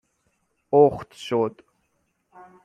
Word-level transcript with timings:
اخت 0.73 1.13
شد 1.13 1.61